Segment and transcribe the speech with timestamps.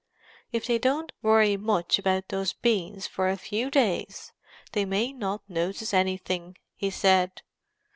[0.51, 4.31] "If they don't worry much about those beans for a few days
[4.71, 7.43] they may not notice anything," he said.